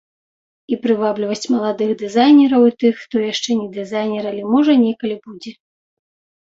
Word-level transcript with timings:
І 0.73 0.77
прывабліваць 0.85 1.51
маладых 1.55 1.93
дызайнераў 2.01 2.61
і 2.71 2.73
тых, 2.85 2.95
хто 3.05 3.15
яшчэ 3.31 3.51
не 3.61 3.69
дызайнер, 3.79 4.23
але, 4.35 4.41
можа, 4.57 4.71
некалі 4.89 5.15
будзе. 5.29 5.51